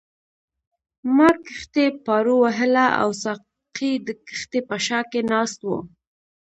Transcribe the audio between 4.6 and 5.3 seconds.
په شا کې